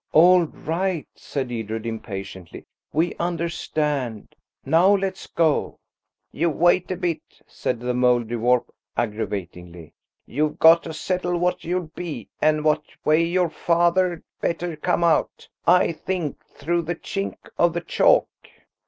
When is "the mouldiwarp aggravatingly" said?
7.79-9.93